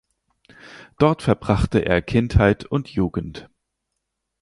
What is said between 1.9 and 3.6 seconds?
Kindheit und Jugend.